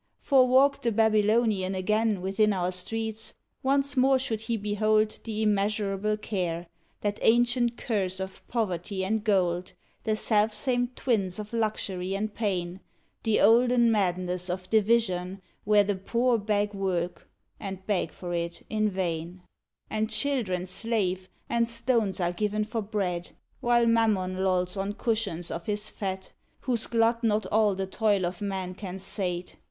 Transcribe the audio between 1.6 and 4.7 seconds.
again Within our streets, once more should he